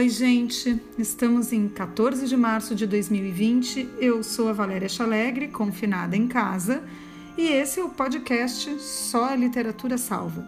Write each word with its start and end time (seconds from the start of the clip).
Oi, 0.00 0.08
gente. 0.08 0.80
Estamos 0.96 1.52
em 1.52 1.68
14 1.68 2.26
de 2.26 2.34
março 2.34 2.74
de 2.74 2.86
2020. 2.86 3.86
Eu 3.98 4.22
sou 4.22 4.48
a 4.48 4.52
Valéria 4.54 4.88
Chalegre, 4.88 5.48
confinada 5.48 6.16
em 6.16 6.26
casa, 6.26 6.82
e 7.36 7.42
esse 7.42 7.80
é 7.80 7.84
o 7.84 7.90
podcast 7.90 8.80
Só 8.80 9.26
a 9.26 9.36
Literatura 9.36 9.98
Salva. 9.98 10.42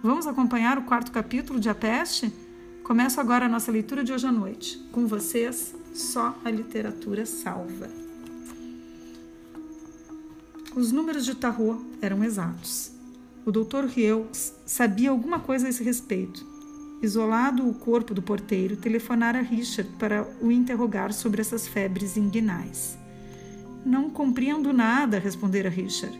Vamos 0.00 0.28
acompanhar 0.28 0.78
o 0.78 0.84
quarto 0.84 1.10
capítulo 1.10 1.58
de 1.58 1.68
A 1.68 1.74
Peste? 1.74 2.32
Começo 2.84 3.20
agora 3.20 3.46
a 3.46 3.48
nossa 3.48 3.72
leitura 3.72 4.04
de 4.04 4.12
hoje 4.12 4.28
à 4.28 4.30
noite. 4.30 4.78
Com 4.92 5.08
vocês, 5.08 5.74
Só 5.92 6.38
a 6.44 6.48
Literatura 6.48 7.26
Salva. 7.26 7.90
Os 10.76 10.92
números 10.92 11.24
de 11.24 11.34
Tarot 11.34 11.84
eram 12.00 12.22
exatos. 12.22 12.92
O 13.44 13.50
Dr. 13.50 13.86
Rieux 13.88 14.54
sabia 14.64 15.10
alguma 15.10 15.40
coisa 15.40 15.66
a 15.66 15.70
esse 15.70 15.82
respeito 15.82 16.53
Isolado 17.04 17.68
o 17.68 17.74
corpo 17.74 18.14
do 18.14 18.22
porteiro, 18.22 18.78
telefonara 18.78 19.42
Richard 19.42 19.90
para 19.98 20.26
o 20.40 20.50
interrogar 20.50 21.12
sobre 21.12 21.42
essas 21.42 21.68
febres 21.68 22.16
inguinais. 22.16 22.96
Não 23.84 24.08
compreendo 24.08 24.72
nada, 24.72 25.18
respondera 25.18 25.68
Richard. 25.68 26.18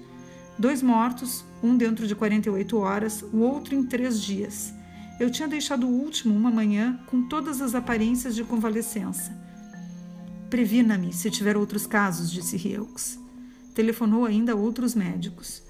Dois 0.59 0.83
mortos, 0.83 1.43
um 1.63 1.75
dentro 1.75 2.07
de 2.07 2.15
48 2.15 2.77
horas, 2.77 3.23
o 3.33 3.39
outro 3.39 3.75
em 3.75 3.83
três 3.83 4.21
dias. 4.21 4.75
Eu 5.19 5.31
tinha 5.31 5.49
deixado 5.49 5.87
o 5.87 5.91
último 5.91 6.37
uma 6.37 6.51
manhã 6.51 7.01
com 7.07 7.27
todas 7.29 7.63
as 7.63 7.75
aparências 7.75 8.35
de 8.35 8.45
convalescença. 8.45 9.35
Previna-me 10.51 11.15
se 11.15 11.31
tiver 11.31 11.57
outros 11.57 11.87
casos, 11.87 12.31
disse 12.31 12.59
Rieux. 12.59 13.19
Telefonou 13.75 14.27
ainda 14.27 14.53
a 14.53 14.57
outros 14.57 14.95
médicos. 14.95 15.63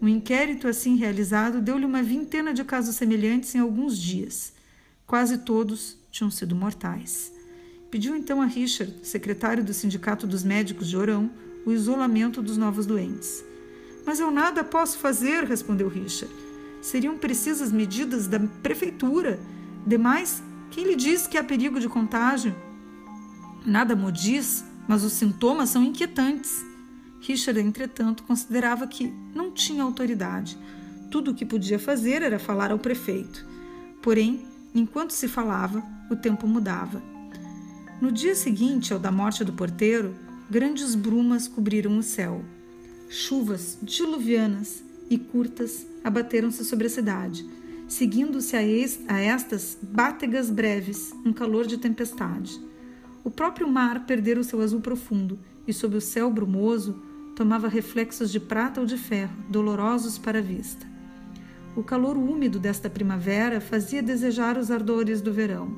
Um 0.00 0.08
inquérito 0.08 0.68
assim 0.68 0.96
realizado 0.96 1.60
deu-lhe 1.60 1.86
uma 1.86 2.02
vintena 2.02 2.52
de 2.52 2.64
casos 2.64 2.96
semelhantes 2.96 3.54
em 3.54 3.58
alguns 3.58 3.98
dias. 3.98 4.52
Quase 5.06 5.38
todos 5.38 5.96
tinham 6.10 6.30
sido 6.30 6.54
mortais. 6.54 7.32
Pediu 7.90 8.16
então 8.16 8.42
a 8.42 8.46
Richard, 8.46 8.92
secretário 9.02 9.62
do 9.62 9.72
Sindicato 9.72 10.26
dos 10.26 10.42
Médicos 10.42 10.88
de 10.88 10.96
Orão, 10.96 11.30
o 11.64 11.72
isolamento 11.72 12.42
dos 12.42 12.56
novos 12.56 12.86
doentes. 12.86 13.44
Mas 14.04 14.20
eu 14.20 14.30
nada 14.30 14.62
posso 14.64 14.98
fazer, 14.98 15.44
respondeu 15.44 15.88
Richard. 15.88 16.34
Seriam 16.82 17.16
precisas 17.16 17.72
medidas 17.72 18.26
da 18.26 18.38
prefeitura. 18.62 19.38
Demais, 19.86 20.42
quem 20.70 20.84
lhe 20.84 20.96
diz 20.96 21.26
que 21.26 21.38
há 21.38 21.44
perigo 21.44 21.80
de 21.80 21.88
contágio? 21.88 22.54
Nada 23.64 23.96
me 23.96 24.10
diz, 24.12 24.64
mas 24.86 25.02
os 25.02 25.12
sintomas 25.14 25.70
são 25.70 25.82
inquietantes. 25.82 26.64
Richard, 27.26 27.60
entretanto, 27.60 28.22
considerava 28.24 28.86
que 28.86 29.12
não 29.34 29.50
tinha 29.50 29.82
autoridade. 29.82 30.58
Tudo 31.10 31.30
o 31.30 31.34
que 31.34 31.44
podia 31.44 31.78
fazer 31.78 32.22
era 32.22 32.38
falar 32.38 32.70
ao 32.70 32.78
prefeito. 32.78 33.46
Porém, 34.02 34.44
Enquanto 34.76 35.12
se 35.12 35.28
falava, 35.28 35.80
o 36.10 36.16
tempo 36.16 36.48
mudava. 36.48 37.00
No 38.00 38.10
dia 38.10 38.34
seguinte 38.34 38.92
ao 38.92 38.98
da 38.98 39.12
morte 39.12 39.44
do 39.44 39.52
porteiro, 39.52 40.12
grandes 40.50 40.96
brumas 40.96 41.46
cobriram 41.46 41.96
o 41.96 42.02
céu. 42.02 42.44
Chuvas 43.08 43.78
diluvianas 43.80 44.82
e 45.08 45.16
curtas 45.16 45.86
abateram-se 46.02 46.64
sobre 46.64 46.88
a 46.88 46.90
cidade, 46.90 47.48
seguindo-se 47.86 48.56
a, 48.56 49.14
a 49.14 49.20
estas 49.20 49.78
bátegas 49.80 50.50
breves, 50.50 51.14
um 51.24 51.32
calor 51.32 51.68
de 51.68 51.78
tempestade. 51.78 52.60
O 53.22 53.30
próprio 53.30 53.68
mar 53.68 54.06
perdera 54.06 54.40
o 54.40 54.44
seu 54.44 54.60
azul 54.60 54.80
profundo 54.80 55.38
e, 55.68 55.72
sob 55.72 55.96
o 55.96 56.00
céu 56.00 56.32
brumoso, 56.32 57.00
tomava 57.34 57.68
reflexos 57.68 58.30
de 58.30 58.38
prata 58.38 58.80
ou 58.80 58.86
de 58.86 58.96
ferro, 58.96 59.34
dolorosos 59.48 60.18
para 60.18 60.38
a 60.38 60.42
vista. 60.42 60.86
O 61.76 61.82
calor 61.82 62.16
úmido 62.16 62.58
desta 62.58 62.88
primavera 62.88 63.60
fazia 63.60 64.02
desejar 64.02 64.56
os 64.56 64.70
ardores 64.70 65.20
do 65.20 65.32
verão. 65.32 65.74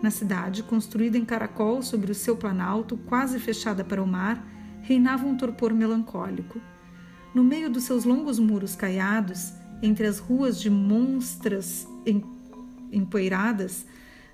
Na 0.00 0.10
cidade, 0.10 0.62
construída 0.62 1.18
em 1.18 1.24
caracol 1.24 1.82
sobre 1.82 2.12
o 2.12 2.14
seu 2.14 2.36
planalto, 2.36 2.96
quase 3.06 3.40
fechada 3.40 3.82
para 3.82 4.02
o 4.02 4.06
mar, 4.06 4.46
reinava 4.82 5.26
um 5.26 5.36
torpor 5.36 5.74
melancólico. 5.74 6.60
No 7.34 7.42
meio 7.42 7.68
dos 7.68 7.84
seus 7.84 8.04
longos 8.04 8.38
muros 8.38 8.76
caiados, 8.76 9.52
entre 9.82 10.06
as 10.06 10.18
ruas 10.18 10.60
de 10.60 10.70
monstras 10.70 11.88
empoeiradas, 12.92 13.84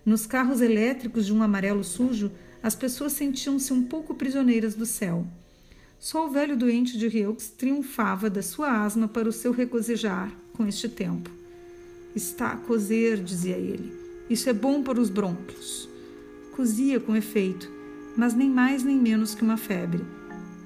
nos 0.04 0.26
carros 0.26 0.60
elétricos 0.60 1.24
de 1.24 1.32
um 1.32 1.42
amarelo 1.42 1.82
sujo, 1.82 2.30
as 2.62 2.74
pessoas 2.74 3.12
sentiam-se 3.12 3.72
um 3.72 3.82
pouco 3.84 4.14
prisioneiras 4.14 4.74
do 4.74 4.84
céu. 4.84 5.26
Só 6.02 6.26
o 6.26 6.30
velho 6.30 6.56
doente 6.56 6.98
de 6.98 7.06
Rieux 7.06 7.50
triunfava 7.56 8.28
da 8.28 8.42
sua 8.42 8.82
asma 8.84 9.06
para 9.06 9.28
o 9.28 9.32
seu 9.32 9.52
regozijar, 9.52 10.32
com 10.52 10.66
este 10.66 10.88
tempo. 10.88 11.30
Está 12.12 12.48
a 12.48 12.56
cozer, 12.56 13.22
dizia 13.22 13.54
ele. 13.54 13.92
Isso 14.28 14.50
é 14.50 14.52
bom 14.52 14.82
para 14.82 15.00
os 15.00 15.08
brônquios. 15.08 15.88
Cozia 16.56 16.98
com 16.98 17.14
efeito, 17.14 17.70
mas 18.16 18.34
nem 18.34 18.50
mais 18.50 18.82
nem 18.82 18.98
menos 18.98 19.32
que 19.32 19.44
uma 19.44 19.56
febre. 19.56 20.04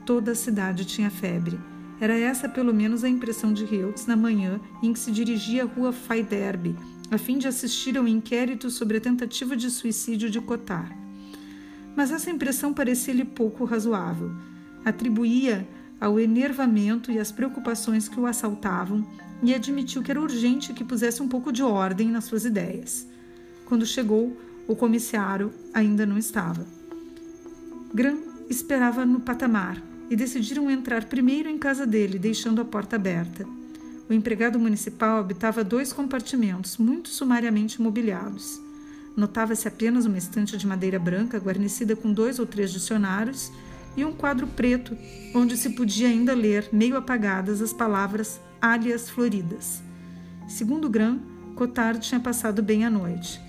Toda 0.06 0.32
a 0.32 0.34
cidade 0.34 0.86
tinha 0.86 1.10
febre. 1.10 1.60
Era 2.00 2.16
essa 2.16 2.48
pelo 2.48 2.72
menos 2.72 3.04
a 3.04 3.08
impressão 3.08 3.53
de 3.53 3.66
Reutz 3.66 4.06
na 4.06 4.16
manhã 4.16 4.58
em 4.82 4.91
que 4.91 4.98
se 4.98 5.12
dirigia 5.12 5.64
à 5.64 5.66
rua 5.66 5.92
Faiderbe, 5.92 6.74
a 7.10 7.18
fim 7.18 7.36
de 7.36 7.47
assistir 7.47 7.98
ao 7.98 8.08
inquérito 8.08 8.70
sobre 8.70 8.97
a 8.97 9.03
tentativa 9.03 9.54
de 9.54 9.70
suicídio 9.70 10.30
de 10.30 10.41
Cotar. 10.41 10.97
Mas 11.94 12.10
essa 12.10 12.30
impressão 12.30 12.72
parecia-lhe 12.72 13.24
pouco 13.26 13.66
razoável. 13.66 14.30
Atribuía 14.86 15.66
ao 16.00 16.20
enervamento 16.20 17.10
e 17.10 17.19
às 17.19 17.32
preocupações 17.32 18.08
que 18.08 18.20
o 18.20 18.24
assaltavam 18.24 19.04
e 19.42 19.52
admitiu 19.52 20.00
que 20.00 20.12
era 20.12 20.20
urgente 20.20 20.72
que 20.72 20.84
pusesse 20.84 21.20
um 21.20 21.26
pouco 21.26 21.50
de 21.50 21.60
ordem 21.60 22.08
nas 22.08 22.22
suas 22.22 22.44
ideias. 22.44 23.04
Quando 23.64 23.84
chegou, 23.84 24.41
o 24.69 24.76
comissário 24.76 25.52
ainda 25.74 26.06
não 26.06 26.16
estava. 26.16 26.64
Gran 27.92 28.16
esperava 28.48 29.04
no 29.04 29.19
patamar 29.19 29.82
e 30.08 30.14
decidiram 30.14 30.70
entrar 30.70 31.06
primeiro 31.06 31.48
em 31.48 31.58
casa 31.58 31.84
dele, 31.84 32.16
deixando 32.16 32.60
a 32.60 32.64
porta 32.64 32.94
aberta. 32.94 33.44
O 34.08 34.12
empregado 34.12 34.56
municipal 34.56 35.18
habitava 35.18 35.64
dois 35.64 35.92
compartimentos, 35.92 36.76
muito 36.76 37.08
sumariamente 37.08 37.82
mobiliados. 37.82 38.62
Notava-se 39.16 39.66
apenas 39.66 40.06
uma 40.06 40.16
estante 40.16 40.56
de 40.56 40.64
madeira 40.64 41.00
branca 41.00 41.38
guarnecida 41.38 41.97
com 41.97 42.12
dois 42.12 42.38
ou 42.38 42.47
três 42.47 42.70
dicionários 42.70 43.50
e 43.96 44.04
um 44.04 44.12
quadro 44.12 44.46
preto, 44.46 44.96
onde 45.34 45.56
se 45.56 45.70
podia 45.70 46.08
ainda 46.08 46.34
ler, 46.34 46.68
meio 46.72 46.96
apagadas, 46.96 47.62
as 47.62 47.72
palavras 47.72 48.40
alias 48.60 49.08
floridas. 49.08 49.82
Segundo 50.46 50.88
Gran, 50.88 51.18
Cotard 51.54 52.00
tinha 52.00 52.20
passado 52.20 52.62
bem 52.62 52.84
a 52.84 52.90
noite, 52.90 53.40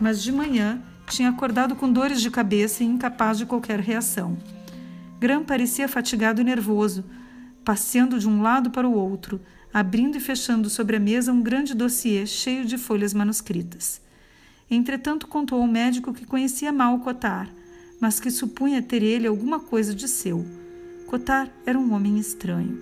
mas 0.00 0.22
de 0.22 0.30
manhã 0.30 0.82
tinha 1.08 1.30
acordado 1.30 1.74
com 1.74 1.90
dores 1.90 2.20
de 2.20 2.30
cabeça 2.30 2.82
e 2.82 2.86
incapaz 2.86 3.38
de 3.38 3.46
qualquer 3.46 3.80
reação. 3.80 4.36
Gran 5.18 5.42
parecia 5.42 5.88
fatigado 5.88 6.40
e 6.40 6.44
nervoso, 6.44 7.04
passeando 7.64 8.18
de 8.18 8.28
um 8.28 8.42
lado 8.42 8.70
para 8.70 8.88
o 8.88 8.92
outro, 8.92 9.40
abrindo 9.72 10.16
e 10.16 10.20
fechando 10.20 10.68
sobre 10.68 10.96
a 10.96 11.00
mesa 11.00 11.32
um 11.32 11.42
grande 11.42 11.74
dossiê 11.74 12.26
cheio 12.26 12.64
de 12.64 12.76
folhas 12.76 13.14
manuscritas. 13.14 14.00
Entretanto, 14.70 15.26
contou 15.26 15.60
ao 15.60 15.66
médico 15.66 16.12
que 16.12 16.26
conhecia 16.26 16.72
mal 16.72 16.98
Cotar, 17.00 17.48
mas 18.04 18.20
que 18.20 18.30
supunha 18.30 18.82
ter 18.82 19.02
ele 19.02 19.26
alguma 19.26 19.58
coisa 19.58 19.94
de 19.94 20.06
seu. 20.08 20.44
Cotar 21.06 21.50
era 21.64 21.78
um 21.78 21.94
homem 21.94 22.18
estranho. 22.18 22.78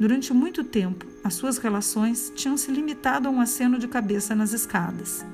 Durante 0.00 0.32
muito 0.32 0.64
tempo, 0.64 1.04
as 1.22 1.34
suas 1.34 1.58
relações 1.58 2.32
tinham 2.34 2.56
se 2.56 2.70
limitado 2.70 3.28
a 3.28 3.30
um 3.30 3.38
aceno 3.38 3.78
de 3.78 3.86
cabeça 3.86 4.34
nas 4.34 4.54
escadas. 4.54 5.26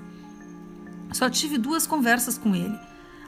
Só 1.12 1.31
tive 1.31 1.56
duas 1.56 1.87
conversas 1.87 2.37
com 2.37 2.53
ele. 2.53 2.77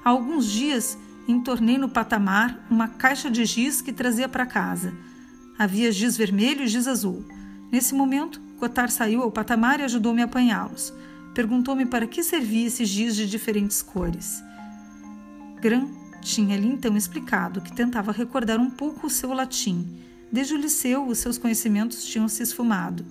Há 0.05 0.11
alguns 0.11 0.47
dias 0.47 0.99
entornei 1.29 1.79
no 1.79 1.89
patamar 1.89 2.61
uma 2.69 2.89
caixa 2.89 3.31
de 3.31 3.45
giz 3.45 3.81
que 3.81 3.93
trazia 3.93 4.29
para 4.29 4.45
casa. 4.45 4.93
Havia 5.57 5.93
giz 5.93 6.17
vermelho 6.17 6.65
e 6.65 6.67
giz 6.67 6.89
azul. 6.89 7.25
Nesse 7.71 7.95
momento, 7.95 8.41
Cotar 8.59 8.91
saiu 8.91 9.23
ao 9.23 9.31
patamar 9.31 9.79
e 9.79 9.85
ajudou-me 9.85 10.23
a 10.23 10.25
apanhá-los. 10.25 10.93
Perguntou-me 11.37 11.87
para 11.87 12.09
que 12.09 12.25
servia 12.25 12.67
esse 12.67 12.85
giz 12.85 13.15
de 13.15 13.31
diferentes 13.31 13.81
cores. 13.81 14.43
Gran 15.61 16.00
tinha-lhe 16.21 16.67
então 16.67 16.97
explicado 16.97 17.61
que 17.61 17.73
tentava 17.73 18.13
recordar 18.13 18.61
um 18.61 18.71
pouco 18.71 19.07
o 19.07 19.11
seu 19.11 19.33
latim 19.33 20.01
Desde 20.33 20.55
o 20.55 20.57
liceu, 20.57 21.09
os 21.09 21.19
seus 21.19 21.37
conhecimentos 21.37 22.05
tinham 22.05 22.29
se 22.29 22.43
esfumado. 22.43 23.05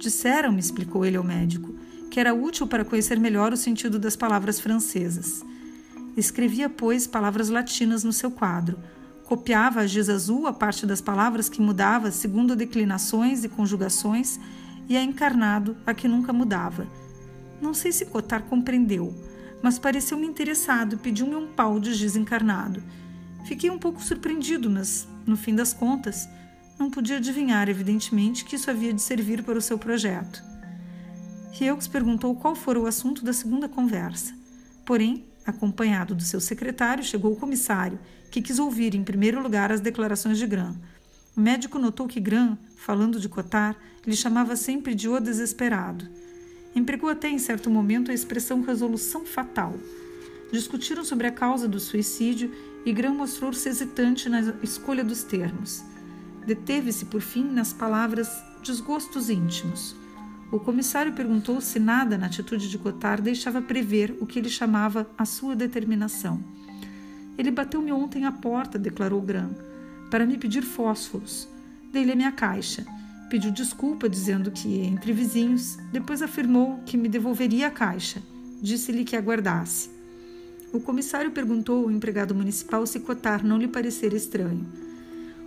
Disseram-me, 0.00 0.58
explicou 0.58 1.04
ele 1.04 1.16
ao 1.16 1.22
médico, 1.22 1.72
que 2.10 2.18
era 2.18 2.34
útil 2.34 2.66
para 2.66 2.84
conhecer 2.84 3.20
melhor 3.20 3.52
o 3.52 3.56
sentido 3.56 4.00
das 4.00 4.16
palavras 4.16 4.58
francesas. 4.58 5.44
Escrevia, 6.16 6.68
pois, 6.68 7.06
palavras 7.06 7.48
latinas 7.48 8.02
no 8.02 8.12
seu 8.12 8.32
quadro. 8.32 8.78
Copiava 9.24 9.80
a 9.80 9.86
giz 9.86 10.08
azul 10.08 10.48
a 10.48 10.52
parte 10.52 10.84
das 10.84 11.00
palavras 11.00 11.48
que 11.48 11.62
mudava 11.62 12.10
segundo 12.10 12.56
declinações 12.56 13.44
e 13.44 13.48
conjugações 13.48 14.38
e 14.88 14.96
a 14.96 15.02
encarnado 15.02 15.76
a 15.86 15.94
que 15.94 16.08
nunca 16.08 16.32
mudava. 16.32 16.86
Não 17.62 17.72
sei 17.72 17.92
se 17.92 18.06
Cotar 18.06 18.42
compreendeu, 18.42 19.14
mas 19.64 19.78
pareceu-me 19.78 20.26
interessado 20.26 20.92
e 20.92 20.98
pediu-me 20.98 21.34
um 21.36 21.46
pau 21.46 21.80
de 21.80 21.94
giz 21.94 22.16
encarnado. 22.16 22.82
Fiquei 23.46 23.70
um 23.70 23.78
pouco 23.78 24.02
surpreendido, 24.02 24.68
mas 24.68 25.08
no 25.24 25.38
fim 25.38 25.54
das 25.54 25.72
contas, 25.72 26.28
não 26.78 26.90
podia 26.90 27.16
adivinhar, 27.16 27.66
evidentemente, 27.70 28.44
que 28.44 28.56
isso 28.56 28.70
havia 28.70 28.92
de 28.92 29.00
servir 29.00 29.42
para 29.42 29.56
o 29.56 29.62
seu 29.62 29.78
projeto. 29.78 30.44
Rieux 31.52 31.88
perguntou 31.88 32.34
qual 32.34 32.54
fora 32.54 32.78
o 32.78 32.86
assunto 32.86 33.24
da 33.24 33.32
segunda 33.32 33.66
conversa. 33.66 34.34
Porém, 34.84 35.24
acompanhado 35.46 36.14
do 36.14 36.22
seu 36.22 36.42
secretário, 36.42 37.02
chegou 37.02 37.32
o 37.32 37.36
comissário, 37.36 37.98
que 38.30 38.42
quis 38.42 38.58
ouvir 38.58 38.94
em 38.94 39.02
primeiro 39.02 39.42
lugar 39.42 39.72
as 39.72 39.80
declarações 39.80 40.36
de 40.36 40.46
Gran. 40.46 40.74
O 41.34 41.40
médico 41.40 41.78
notou 41.78 42.06
que 42.06 42.20
Gran, 42.20 42.58
falando 42.76 43.18
de 43.18 43.30
Cotar, 43.30 43.74
lhe 44.06 44.14
chamava 44.14 44.56
sempre 44.56 44.94
de 44.94 45.08
o 45.08 45.18
desesperado. 45.18 46.06
Empregou 46.74 47.08
até 47.08 47.28
em 47.28 47.38
certo 47.38 47.70
momento 47.70 48.10
a 48.10 48.14
expressão 48.14 48.62
resolução 48.62 49.24
fatal. 49.24 49.74
Discutiram 50.52 51.04
sobre 51.04 51.26
a 51.26 51.32
causa 51.32 51.68
do 51.68 51.78
suicídio 51.78 52.50
e 52.84 52.92
Gran 52.92 53.14
mostrou-se 53.14 53.68
hesitante 53.68 54.28
na 54.28 54.54
escolha 54.62 55.04
dos 55.04 55.22
termos. 55.22 55.82
Deteve-se, 56.46 57.06
por 57.06 57.20
fim, 57.20 57.44
nas 57.44 57.72
palavras 57.72 58.28
desgostos 58.62 59.30
íntimos. 59.30 59.96
O 60.52 60.60
comissário 60.60 61.12
perguntou 61.12 61.60
se 61.60 61.78
nada 61.78 62.18
na 62.18 62.26
atitude 62.26 62.68
de 62.68 62.78
Cotard 62.78 63.22
deixava 63.22 63.62
prever 63.62 64.16
o 64.20 64.26
que 64.26 64.38
ele 64.38 64.48
chamava 64.48 65.08
a 65.16 65.24
sua 65.24 65.56
determinação. 65.56 66.42
Ele 67.36 67.50
bateu-me 67.50 67.90
ontem 67.90 68.24
à 68.24 68.32
porta, 68.32 68.78
declarou 68.78 69.20
Gran, 69.20 69.50
para 70.10 70.26
me 70.26 70.38
pedir 70.38 70.62
fósforos. 70.62 71.48
Dei-lhe 71.92 72.12
a 72.12 72.16
minha 72.16 72.32
caixa. 72.32 72.86
Pediu 73.34 73.50
desculpa, 73.50 74.08
dizendo 74.08 74.48
que 74.52 74.82
entre 74.82 75.12
vizinhos, 75.12 75.76
depois 75.90 76.22
afirmou 76.22 76.78
que 76.86 76.96
me 76.96 77.08
devolveria 77.08 77.66
a 77.66 77.70
caixa. 77.70 78.22
Disse-lhe 78.62 79.02
que 79.02 79.16
aguardasse. 79.16 79.90
O 80.72 80.78
comissário 80.78 81.32
perguntou 81.32 81.82
ao 81.82 81.90
empregado 81.90 82.32
municipal 82.32 82.86
se 82.86 83.00
Cotar 83.00 83.44
não 83.44 83.58
lhe 83.58 83.66
parecera 83.66 84.14
estranho. 84.14 84.64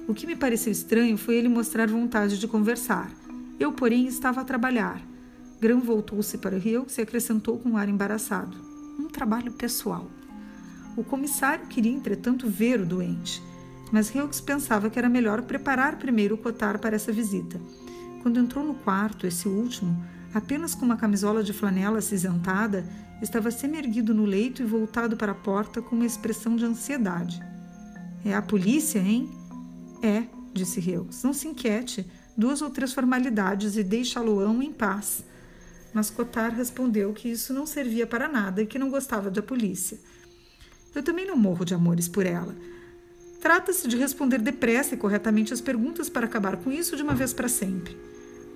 O 0.06 0.14
que 0.14 0.28
me 0.28 0.36
pareceu 0.36 0.70
estranho 0.70 1.18
foi 1.18 1.36
ele 1.36 1.48
mostrar 1.48 1.88
vontade 1.88 2.38
de 2.38 2.46
conversar. 2.46 3.10
Eu, 3.58 3.72
porém, 3.72 4.06
estava 4.06 4.42
a 4.42 4.44
trabalhar. 4.44 5.02
Grão 5.62 5.80
voltou-se 5.80 6.38
para 6.40 6.58
Hughes 6.58 6.98
e 6.98 7.02
acrescentou 7.02 7.58
com 7.58 7.70
um 7.70 7.78
ar 7.78 7.88
embaraçado: 7.88 8.58
Um 9.00 9.08
trabalho 9.08 9.54
pessoal. 9.54 10.12
O 10.98 11.06
comissário 11.06 11.68
queria, 11.68 11.94
entretanto, 11.94 12.50
ver 12.50 12.82
o 12.82 12.86
doente, 12.86 13.42
mas 13.92 14.14
Hughes 14.14 14.42
pensava 14.42 14.90
que 14.90 15.00
era 15.00 15.10
melhor 15.10 15.42
preparar 15.44 15.98
primeiro 15.98 16.36
o 16.36 16.38
Cotar 16.38 16.80
para 16.80 16.96
essa 16.96 17.12
visita. 17.12 17.60
Quando 18.22 18.40
entrou 18.40 18.66
no 18.66 18.74
quarto, 18.74 19.26
esse 19.26 19.48
último, 19.48 20.04
apenas 20.34 20.76
com 20.76 20.86
uma 20.86 20.98
camisola 20.98 21.44
de 21.44 21.54
flanela 21.54 22.00
acinzentada, 22.00 22.86
estava 23.22 23.52
semi-erguido 23.52 24.14
no 24.14 24.26
leito 24.26 24.62
e 24.62 24.66
voltado 24.66 25.16
para 25.16 25.32
a 25.32 25.36
porta 25.36 25.82
com 25.82 25.96
uma 25.96 26.06
expressão 26.06 26.56
de 26.56 26.66
ansiedade. 26.66 27.42
É 28.26 28.36
a 28.36 28.42
polícia, 28.42 29.00
hein? 29.00 29.30
É, 30.02 30.24
disse 30.54 30.80
Reus. 30.80 31.24
Não 31.24 31.34
se 31.34 31.48
inquiete. 31.48 32.06
Duas 32.38 32.62
ou 32.62 32.70
três 32.70 32.94
formalidades 32.94 33.78
e 33.78 33.84
deixa-lo-ão 33.84 34.62
em 34.62 34.72
paz. 34.72 35.24
Mas 35.94 36.10
Cotar 36.10 36.54
respondeu 36.54 37.14
que 37.14 37.30
isso 37.30 37.54
não 37.54 37.66
servia 37.66 38.06
para 38.06 38.28
nada 38.28 38.62
e 38.62 38.68
que 38.68 38.78
não 38.78 38.90
gostava 38.90 39.32
da 39.32 39.42
polícia. 39.42 39.98
Eu 40.94 41.02
também 41.02 41.26
não 41.26 41.38
morro 41.38 41.66
de 41.66 41.74
amores 41.74 42.08
por 42.08 42.26
ela. 42.26 42.56
Trata-se 43.40 43.88
de 43.88 43.96
responder 43.96 44.40
depressa 44.40 44.96
e 44.96 44.98
corretamente 44.98 45.54
as 45.54 45.62
perguntas 45.62 46.10
para 46.10 46.26
acabar 46.26 46.58
com 46.58 46.72
isso 46.72 46.96
de 46.96 47.04
uma 47.04 47.14
vez 47.14 47.34
para 47.34 47.48
sempre. 47.48 47.96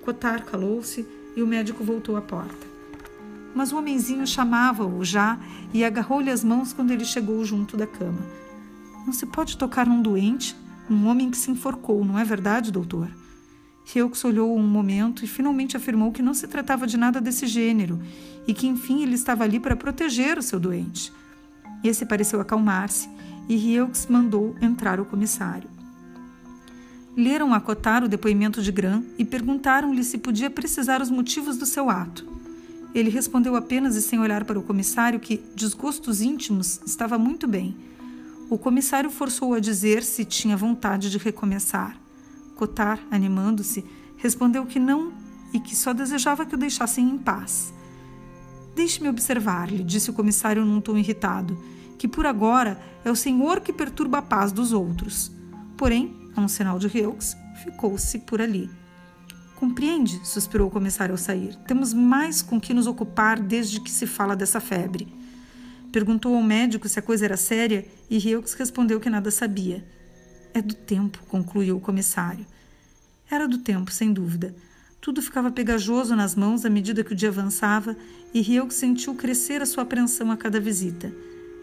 Cotar 0.02 0.44
calou-se 0.44 1.06
e 1.36 1.42
o 1.42 1.46
médico 1.46 1.84
voltou 1.84 2.16
à 2.16 2.20
porta. 2.20 2.66
Mas 3.54 3.72
o 3.72 3.78
homenzinho 3.78 4.26
chamava-o 4.26 5.04
já 5.04 5.38
e 5.72 5.84
agarrou-lhe 5.84 6.30
as 6.30 6.42
mãos 6.42 6.72
quando 6.72 6.90
ele 6.90 7.04
chegou 7.04 7.44
junto 7.44 7.76
da 7.76 7.86
cama. 7.86 8.20
Não 9.06 9.12
se 9.12 9.26
pode 9.26 9.56
tocar 9.56 9.86
num 9.86 10.02
doente? 10.02 10.56
Um 10.90 11.06
homem 11.06 11.30
que 11.30 11.36
se 11.36 11.50
enforcou, 11.50 12.04
não 12.04 12.18
é 12.18 12.24
verdade, 12.24 12.72
doutor? 12.72 13.08
Heux 13.94 14.24
olhou 14.24 14.56
um 14.56 14.66
momento 14.66 15.24
e 15.24 15.28
finalmente 15.28 15.76
afirmou 15.76 16.12
que 16.12 16.22
não 16.22 16.34
se 16.34 16.46
tratava 16.46 16.86
de 16.86 16.96
nada 16.96 17.20
desse 17.20 17.46
gênero 17.46 18.00
e 18.46 18.54
que, 18.54 18.66
enfim, 18.66 19.02
ele 19.02 19.14
estava 19.14 19.44
ali 19.44 19.58
para 19.60 19.76
proteger 19.76 20.38
o 20.38 20.42
seu 20.42 20.58
doente. 20.58 21.12
Esse 21.82 22.06
pareceu 22.06 22.40
acalmar-se 22.40 23.08
e 23.48 23.74
Heux 23.74 24.06
mandou 24.08 24.54
entrar 24.60 25.00
o 25.00 25.04
comissário. 25.04 25.68
Leram 27.16 27.52
a 27.52 27.60
Cotar 27.60 28.02
o 28.02 28.08
depoimento 28.08 28.62
de 28.62 28.72
Gran 28.72 29.02
e 29.18 29.24
perguntaram-lhe 29.24 30.02
se 30.02 30.18
podia 30.18 30.48
precisar 30.48 31.02
os 31.02 31.10
motivos 31.10 31.56
do 31.56 31.66
seu 31.66 31.90
ato. 31.90 32.26
Ele 32.94 33.10
respondeu 33.10 33.56
apenas 33.56 33.96
e 33.96 34.02
sem 34.02 34.18
olhar 34.18 34.44
para 34.44 34.58
o 34.58 34.62
comissário 34.62 35.20
que 35.20 35.42
desgostos 35.54 36.20
íntimos 36.20 36.80
estava 36.86 37.18
muito 37.18 37.46
bem 37.46 37.76
o 38.52 38.58
comissário 38.58 39.10
forçou-o 39.10 39.54
a 39.54 39.60
dizer 39.60 40.02
se 40.02 40.26
tinha 40.26 40.58
vontade 40.58 41.10
de 41.10 41.16
recomeçar. 41.16 41.96
Cotar, 42.54 43.00
animando-se, 43.10 43.82
respondeu 44.18 44.66
que 44.66 44.78
não 44.78 45.10
e 45.54 45.58
que 45.58 45.74
só 45.74 45.94
desejava 45.94 46.44
que 46.44 46.54
o 46.54 46.58
deixassem 46.58 47.08
em 47.08 47.16
paz. 47.16 47.72
Deixe-me 48.76 49.08
observar-lhe, 49.08 49.82
disse 49.82 50.10
o 50.10 50.12
comissário 50.12 50.66
num 50.66 50.82
tom 50.82 50.98
irritado, 50.98 51.58
que 52.02 52.08
por 52.08 52.26
agora 52.26 52.80
é 53.04 53.12
o 53.12 53.14
senhor 53.14 53.60
que 53.60 53.72
perturba 53.72 54.18
a 54.18 54.22
paz 54.22 54.50
dos 54.50 54.72
outros. 54.72 55.30
Porém, 55.76 56.12
a 56.34 56.40
um 56.40 56.48
sinal 56.48 56.76
de 56.76 56.88
Reaux, 56.88 57.36
ficou-se 57.62 58.18
por 58.18 58.40
ali. 58.40 58.68
Compreende? 59.54 60.20
suspirou 60.26 60.66
o 60.66 60.70
comissário 60.70 61.12
ao 61.12 61.16
sair. 61.16 61.54
Temos 61.64 61.94
mais 61.94 62.42
com 62.42 62.60
que 62.60 62.74
nos 62.74 62.88
ocupar 62.88 63.38
desde 63.38 63.80
que 63.80 63.88
se 63.88 64.04
fala 64.04 64.34
dessa 64.34 64.58
febre. 64.58 65.14
Perguntou 65.92 66.34
ao 66.34 66.42
médico 66.42 66.88
se 66.88 66.98
a 66.98 67.02
coisa 67.02 67.24
era 67.24 67.36
séria 67.36 67.86
e 68.10 68.18
Hughes 68.18 68.54
respondeu 68.54 68.98
que 68.98 69.08
nada 69.08 69.30
sabia. 69.30 69.86
É 70.52 70.60
do 70.60 70.74
tempo, 70.74 71.22
concluiu 71.28 71.76
o 71.76 71.80
comissário. 71.80 72.44
Era 73.30 73.46
do 73.46 73.58
tempo, 73.58 73.92
sem 73.92 74.12
dúvida. 74.12 74.52
Tudo 75.00 75.22
ficava 75.22 75.52
pegajoso 75.52 76.16
nas 76.16 76.34
mãos 76.34 76.64
à 76.64 76.68
medida 76.68 77.04
que 77.04 77.12
o 77.12 77.16
dia 77.16 77.28
avançava 77.28 77.96
e 78.34 78.40
Hughes 78.40 78.74
sentiu 78.74 79.14
crescer 79.14 79.62
a 79.62 79.66
sua 79.66 79.84
apreensão 79.84 80.32
a 80.32 80.36
cada 80.36 80.58
visita. 80.58 81.14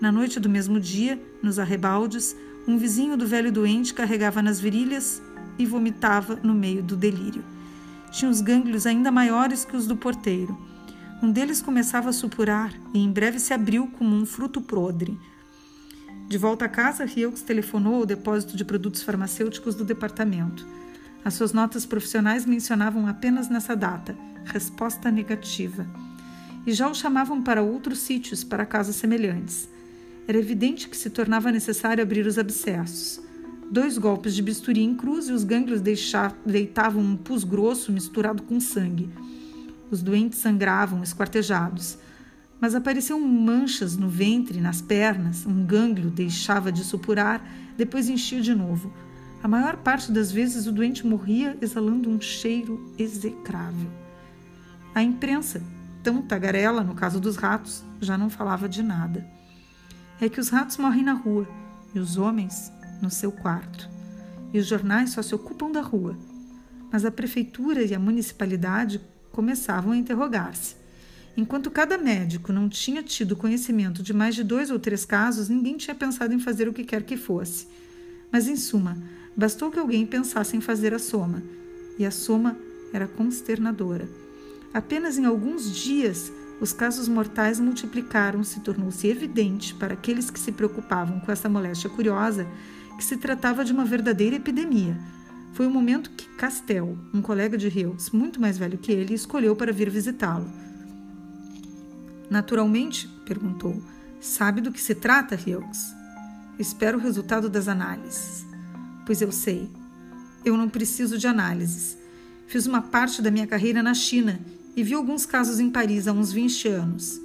Na 0.02 0.12
noite 0.12 0.40
do 0.40 0.50
mesmo 0.50 0.80
dia, 0.80 1.22
nos 1.44 1.60
arrebaldes, 1.60 2.36
um 2.66 2.78
vizinho 2.78 3.18
do 3.18 3.28
velho 3.28 3.52
doente 3.52 3.94
carregava 3.94 4.42
nas 4.42 4.60
virilhas 4.60 5.22
e 5.58 5.66
vomitava 5.66 6.40
no 6.42 6.54
meio 6.54 6.82
do 6.82 6.96
delírio. 6.96 7.44
Tinha 8.12 8.32
os 8.32 8.40
gânglios 8.40 8.86
ainda 8.86 9.12
maiores 9.12 9.66
que 9.66 9.76
os 9.76 9.86
do 9.86 9.98
porteiro. 9.98 10.58
Um 11.22 11.30
deles 11.30 11.62
começava 11.62 12.10
a 12.10 12.14
supurar 12.14 12.74
e 12.94 13.00
em 13.00 13.12
breve 13.12 13.40
se 13.40 13.54
abriu 13.54 13.88
como 13.98 14.16
um 14.16 14.26
fruto 14.26 14.62
podre. 14.62 15.20
De 16.30 16.38
volta 16.38 16.66
a 16.66 16.70
casa, 16.70 17.04
Hughes 17.04 17.42
telefonou 17.42 17.96
ao 17.96 18.06
depósito 18.06 18.56
de 18.56 18.64
produtos 18.64 19.02
farmacêuticos 19.02 19.76
do 19.76 19.84
departamento. 19.84 20.66
As 21.26 21.34
suas 21.34 21.52
notas 21.52 21.86
profissionais 21.86 22.46
mencionavam 22.46 23.06
apenas 23.06 23.50
nessa 23.50 23.76
data 23.76 24.16
resposta 24.46 25.12
negativa. 25.12 25.86
E 26.66 26.72
já 26.72 26.88
o 26.88 26.96
chamavam 26.96 27.42
para 27.42 27.62
outros 27.62 28.00
sítios, 28.00 28.44
para 28.44 28.66
casos 28.66 28.96
semelhantes. 28.96 29.68
Era 30.30 30.38
evidente 30.38 30.88
que 30.88 30.96
se 30.96 31.10
tornava 31.10 31.52
necessário 31.52 32.04
abrir 32.04 32.24
os 32.28 32.38
abscessos. 32.38 33.20
Dois 33.72 33.98
golpes 33.98 34.36
de 34.36 34.44
bisturi 34.44 34.84
em 34.84 34.94
cruz 34.94 35.28
e 35.28 35.32
os 35.32 35.44
gânglios 35.44 35.82
deitavam 36.46 37.02
um 37.02 37.18
pus 37.18 37.44
grosso 37.44 37.92
misturado 37.92 38.44
com 38.44 38.60
sangue. 38.60 39.10
Os 39.90 40.04
doentes 40.04 40.38
sangravam, 40.38 41.02
esquartejados. 41.02 41.98
Mas 42.62 42.76
apareciam 42.76 43.20
manchas 43.20 43.98
no 43.98 44.08
ventre, 44.08 44.62
nas 44.62 44.84
pernas, 44.84 45.48
um 45.48 45.66
gânglio 45.66 46.12
deixava 46.12 46.72
de 46.72 46.84
supurar, 46.84 47.44
depois 47.76 48.08
enchia 48.08 48.40
de 48.40 48.54
novo. 48.54 48.94
A 49.42 49.48
maior 49.48 49.78
parte 49.78 50.12
das 50.12 50.32
vezes 50.32 50.68
o 50.68 50.72
doente 50.72 51.08
morria 51.08 51.58
exalando 51.60 52.08
um 52.08 52.22
cheiro 52.22 52.94
execrável. 53.00 53.90
A 54.94 55.02
imprensa, 55.02 55.60
tão 56.04 56.22
tagarela 56.22 56.84
no 56.84 56.94
caso 56.94 57.20
dos 57.20 57.36
ratos, 57.36 57.84
já 58.00 58.16
não 58.16 58.30
falava 58.30 58.70
de 58.70 58.84
nada. 58.84 59.39
É 60.22 60.28
que 60.28 60.40
os 60.40 60.50
ratos 60.50 60.78
morrem 60.78 61.04
na 61.04 61.14
rua 61.14 61.48
e 61.94 62.00
os 62.00 62.18
homens 62.18 62.72
no 63.02 63.10
seu 63.10 63.32
quarto. 63.32 63.90
E 64.54 64.60
os 64.60 64.68
jornais 64.68 65.12
só 65.12 65.22
se 65.22 65.34
ocupam 65.34 65.72
da 65.72 65.82
rua. 65.82 66.18
Mas 66.92 67.06
a 67.06 67.12
prefeitura 67.12 67.84
e 67.84 67.94
a 67.94 68.00
municipalidade 68.00 69.00
começavam 69.32 69.94
a 69.94 69.98
interrogar-se. 69.98 70.76
Enquanto 71.38 71.72
cada 71.72 71.98
médico 71.98 72.52
não 72.52 72.68
tinha 72.68 73.02
tido 73.02 73.36
conhecimento 73.36 74.04
de 74.04 74.14
mais 74.14 74.36
de 74.36 74.44
dois 74.44 74.70
ou 74.70 74.78
três 74.78 75.06
casos, 75.06 75.48
ninguém 75.48 75.78
tinha 75.78 75.96
pensado 75.96 76.34
em 76.34 76.40
fazer 76.40 76.68
o 76.68 76.74
que 76.74 76.84
quer 76.84 77.04
que 77.04 77.16
fosse. 77.16 77.68
Mas, 78.30 78.48
em 78.48 78.58
suma, 78.58 78.98
bastou 79.38 79.72
que 79.72 79.80
alguém 79.80 80.06
pensasse 80.06 80.58
em 80.58 80.62
fazer 80.62 80.94
a 80.94 81.00
soma. 81.00 81.42
E 81.98 82.06
a 82.06 82.12
soma 82.12 82.58
era 82.92 83.08
consternadora. 83.08 84.10
Apenas 84.74 85.18
em 85.18 85.26
alguns 85.26 85.74
dias, 85.74 86.32
os 86.60 86.74
casos 86.74 87.08
mortais 87.08 87.60
multiplicaram-se, 87.60 88.60
tornou-se 88.60 89.08
evidente 89.08 89.74
para 89.76 89.94
aqueles 89.94 90.30
que 90.30 90.40
se 90.40 90.52
preocupavam 90.52 91.20
com 91.20 91.32
essa 91.32 91.48
moléstia 91.50 91.90
curiosa 91.90 92.48
que 92.98 93.04
se 93.04 93.18
tratava 93.18 93.64
de 93.64 93.72
uma 93.72 93.86
verdadeira 93.86 94.36
epidemia 94.36 94.98
foi 95.54 95.68
o 95.68 95.70
momento 95.70 96.12
que 96.12 96.26
Castel, 96.38 96.98
um 97.14 97.22
colega 97.22 97.58
de 97.58 97.68
Hughes, 97.68 98.12
muito 98.12 98.40
mais 98.40 98.58
velho 98.58 98.78
que 98.78 98.92
ele, 98.92 99.14
escolheu 99.14 99.56
para 99.56 99.74
vir 99.74 99.90
visitá-lo. 99.90 100.50
Naturalmente, 102.30 103.10
perguntou, 103.26 103.82
sabe 104.22 104.62
do 104.62 104.72
que 104.72 104.82
se 104.82 104.96
trata, 104.96 105.36
Hughes? 105.36 105.94
Espero 106.58 106.98
o 106.98 107.02
resultado 107.02 107.50
das 107.50 107.68
análises. 107.68 108.46
Pois 109.06 109.22
eu 109.22 109.32
sei. 109.32 109.70
Eu 110.46 110.56
não 110.56 110.70
preciso 110.70 111.18
de 111.18 111.28
análises. 111.28 111.98
Fiz 112.48 112.66
uma 112.66 112.82
parte 112.82 113.22
da 113.22 113.32
minha 113.32 113.46
carreira 113.46 113.84
na 113.84 113.94
China 113.94 114.40
e 114.76 114.84
vi 114.84 114.94
alguns 114.94 115.26
casos 115.26 115.60
em 115.60 115.70
Paris 115.70 116.08
há 116.08 116.14
uns 116.14 116.32
20 116.32 116.68
anos. 116.68 117.20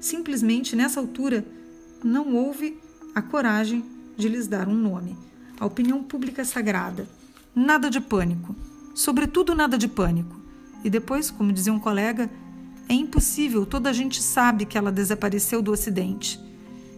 Simplesmente, 0.00 0.74
nessa 0.76 1.00
altura, 1.00 1.44
não 2.02 2.34
houve 2.34 2.78
a 3.14 3.22
coragem 3.22 3.84
de 4.16 4.28
lhes 4.28 4.46
dar 4.46 4.68
um 4.68 4.74
nome. 4.74 5.16
A 5.58 5.66
opinião 5.66 6.02
pública 6.02 6.42
é 6.42 6.44
sagrada. 6.44 7.08
Nada 7.54 7.88
de 7.88 8.00
pânico. 8.00 8.54
Sobretudo, 8.94 9.54
nada 9.54 9.78
de 9.78 9.88
pânico. 9.88 10.36
E 10.84 10.90
depois, 10.90 11.30
como 11.30 11.52
dizia 11.52 11.72
um 11.72 11.78
colega, 11.78 12.30
é 12.88 12.94
impossível, 12.94 13.64
toda 13.64 13.90
a 13.90 13.92
gente 13.92 14.22
sabe 14.22 14.66
que 14.66 14.76
ela 14.76 14.90
desapareceu 14.90 15.62
do 15.62 15.72
Ocidente. 15.72 16.40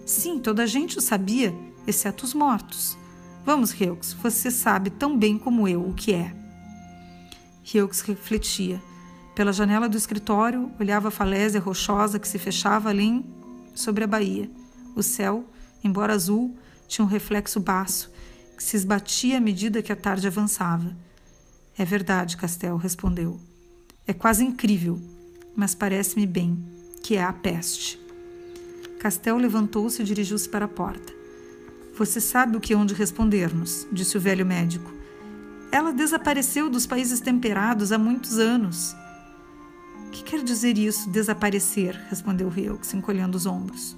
Sim, 0.06 0.38
toda 0.38 0.62
a 0.62 0.66
gente 0.66 0.98
o 0.98 1.00
sabia, 1.00 1.54
exceto 1.86 2.24
os 2.24 2.34
mortos. 2.34 2.96
Vamos, 3.44 3.78
Heux, 3.78 4.14
você 4.14 4.50
sabe 4.50 4.90
tão 4.90 5.18
bem 5.18 5.38
como 5.38 5.68
eu 5.68 5.86
o 5.86 5.94
que 5.94 6.12
é. 6.12 6.34
Heux 7.62 8.00
refletia. 8.00 8.82
Pela 9.34 9.52
janela 9.52 9.88
do 9.88 9.96
escritório, 9.96 10.70
olhava 10.78 11.08
a 11.08 11.10
falésia 11.10 11.60
rochosa 11.60 12.18
que 12.18 12.28
se 12.28 12.38
fechava 12.38 12.90
além 12.90 13.24
sobre 13.74 14.04
a 14.04 14.06
baía. 14.06 14.48
O 14.94 15.02
céu, 15.02 15.44
embora 15.82 16.12
azul, 16.12 16.56
tinha 16.86 17.04
um 17.04 17.08
reflexo 17.08 17.58
baço 17.58 18.12
que 18.56 18.62
se 18.62 18.76
esbatia 18.76 19.38
à 19.38 19.40
medida 19.40 19.82
que 19.82 19.92
a 19.92 19.96
tarde 19.96 20.28
avançava. 20.28 20.96
É 21.76 21.84
verdade, 21.84 22.36
Castel 22.36 22.76
respondeu. 22.76 23.40
É 24.06 24.12
quase 24.12 24.44
incrível, 24.44 25.00
mas 25.56 25.74
parece-me 25.74 26.26
bem 26.26 26.56
que 27.02 27.16
é 27.16 27.24
a 27.24 27.32
peste. 27.32 28.00
Castel 29.00 29.36
levantou-se 29.36 30.00
e 30.00 30.04
dirigiu-se 30.04 30.48
para 30.48 30.66
a 30.66 30.68
porta. 30.68 31.12
Você 31.98 32.20
sabe 32.20 32.56
o 32.56 32.60
que 32.60 32.74
hão 32.74 32.86
de 32.86 32.94
responder-nos, 32.94 33.86
disse 33.92 34.16
o 34.16 34.20
velho 34.20 34.46
médico. 34.46 34.90
Ela 35.70 35.92
desapareceu 35.92 36.70
dos 36.70 36.86
países 36.86 37.20
temperados 37.20 37.92
há 37.92 37.98
muitos 37.98 38.38
anos. 38.38 38.94
Que 40.14 40.22
quer 40.22 40.44
dizer 40.44 40.78
isso, 40.78 41.10
desaparecer? 41.10 42.00
respondeu 42.08 42.46
Hughes, 42.46 42.94
encolhendo 42.94 43.36
os 43.36 43.46
ombros. 43.46 43.96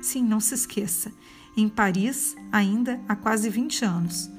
Sim, 0.00 0.22
não 0.22 0.38
se 0.38 0.54
esqueça. 0.54 1.10
Em 1.56 1.68
Paris, 1.68 2.36
ainda 2.52 3.00
há 3.08 3.16
quase 3.16 3.50
20 3.50 3.84
anos. 3.84 4.30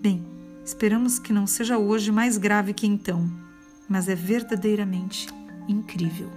Bem, 0.00 0.26
esperamos 0.64 1.20
que 1.20 1.32
não 1.32 1.46
seja 1.46 1.78
hoje 1.78 2.10
mais 2.10 2.38
grave 2.38 2.74
que 2.74 2.88
então, 2.88 3.30
mas 3.88 4.08
é 4.08 4.16
verdadeiramente 4.16 5.28
incrível. 5.68 6.28